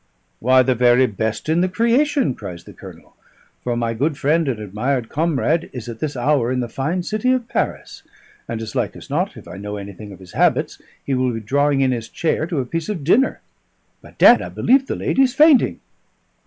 [0.39, 3.15] "Why, the very best in the creation!" cries the Colonel.
[3.63, 7.31] "For my good friend and admired comrade is at this hour in the fine city
[7.33, 8.01] of Paris,
[8.47, 11.39] and as like as not, if I know anything of his habits, he will be
[11.39, 13.41] drawing in his chair to a piece of dinner.
[14.01, 15.79] Bedad, I believe the lady's fainting."